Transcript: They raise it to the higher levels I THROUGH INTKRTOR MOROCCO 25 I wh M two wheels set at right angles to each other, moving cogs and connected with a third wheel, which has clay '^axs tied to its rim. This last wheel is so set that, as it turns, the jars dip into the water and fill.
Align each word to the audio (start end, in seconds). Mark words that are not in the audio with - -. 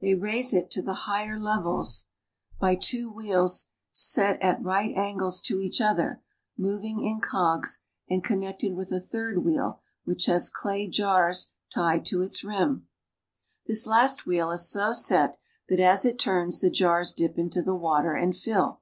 They 0.00 0.14
raise 0.14 0.54
it 0.54 0.70
to 0.70 0.80
the 0.80 0.94
higher 1.04 1.38
levels 1.38 2.06
I 2.58 2.60
THROUGH 2.60 2.64
INTKRTOR 2.64 2.64
MOROCCO 2.64 2.64
25 2.64 2.64
I 2.64 2.72
wh 2.72 2.72
M 2.72 2.80
two 2.80 3.14
wheels 3.14 3.66
set 3.92 4.40
at 4.40 4.62
right 4.62 4.96
angles 4.96 5.40
to 5.42 5.60
each 5.60 5.80
other, 5.82 6.22
moving 6.56 7.20
cogs 7.20 7.80
and 8.08 8.24
connected 8.24 8.72
with 8.74 8.90
a 8.90 9.02
third 9.02 9.44
wheel, 9.44 9.82
which 10.06 10.24
has 10.24 10.48
clay 10.48 10.88
'^axs 10.88 11.50
tied 11.70 12.06
to 12.06 12.22
its 12.22 12.42
rim. 12.42 12.88
This 13.66 13.86
last 13.86 14.24
wheel 14.24 14.50
is 14.50 14.66
so 14.66 14.94
set 14.94 15.36
that, 15.68 15.78
as 15.80 16.06
it 16.06 16.18
turns, 16.18 16.60
the 16.62 16.70
jars 16.70 17.12
dip 17.12 17.36
into 17.36 17.60
the 17.60 17.74
water 17.74 18.14
and 18.14 18.34
fill. 18.34 18.80